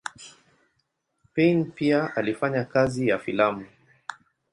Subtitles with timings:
[1.33, 3.65] Payn pia alifanya kazi ya filamu.